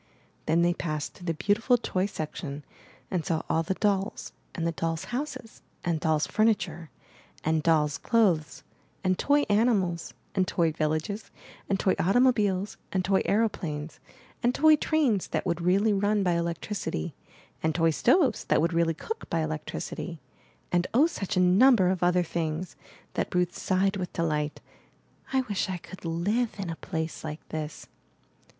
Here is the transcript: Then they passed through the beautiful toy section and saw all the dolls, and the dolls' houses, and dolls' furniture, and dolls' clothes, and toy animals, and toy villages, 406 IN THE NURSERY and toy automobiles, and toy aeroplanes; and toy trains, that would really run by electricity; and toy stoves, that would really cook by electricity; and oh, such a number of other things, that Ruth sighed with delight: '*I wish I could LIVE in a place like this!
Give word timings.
Then 0.47 0.63
they 0.63 0.73
passed 0.73 1.13
through 1.13 1.27
the 1.27 1.35
beautiful 1.35 1.77
toy 1.77 2.07
section 2.07 2.65
and 3.11 3.23
saw 3.23 3.43
all 3.47 3.61
the 3.61 3.75
dolls, 3.75 4.31
and 4.55 4.65
the 4.65 4.71
dolls' 4.71 5.03
houses, 5.13 5.61
and 5.85 5.99
dolls' 5.99 6.25
furniture, 6.25 6.89
and 7.43 7.61
dolls' 7.61 7.99
clothes, 7.99 8.63
and 9.03 9.19
toy 9.19 9.43
animals, 9.47 10.15
and 10.33 10.47
toy 10.47 10.71
villages, 10.71 11.29
406 11.67 11.67
IN 11.67 11.67
THE 11.67 11.67
NURSERY 11.67 11.67
and 11.69 11.79
toy 11.99 12.03
automobiles, 12.09 12.77
and 12.91 13.05
toy 13.05 13.21
aeroplanes; 13.25 13.99
and 14.41 14.55
toy 14.55 14.75
trains, 14.75 15.27
that 15.27 15.45
would 15.45 15.61
really 15.61 15.93
run 15.93 16.23
by 16.23 16.31
electricity; 16.31 17.13
and 17.61 17.75
toy 17.75 17.91
stoves, 17.91 18.43
that 18.45 18.59
would 18.59 18.73
really 18.73 18.95
cook 18.95 19.29
by 19.29 19.41
electricity; 19.41 20.19
and 20.71 20.87
oh, 20.95 21.05
such 21.05 21.37
a 21.37 21.39
number 21.39 21.89
of 21.91 22.01
other 22.01 22.23
things, 22.23 22.75
that 23.13 23.35
Ruth 23.35 23.55
sighed 23.55 23.97
with 23.97 24.11
delight: 24.13 24.61
'*I 25.31 25.41
wish 25.41 25.69
I 25.69 25.77
could 25.77 26.03
LIVE 26.03 26.55
in 26.57 26.71
a 26.71 26.75
place 26.77 27.23
like 27.23 27.47
this! 27.49 27.85